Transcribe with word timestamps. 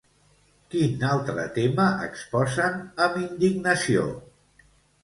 Quin 0.73 1.03
altre 1.09 1.45
tema 1.59 1.85
exposen 2.09 2.83
amb 3.07 3.21
indignació? 3.27 4.09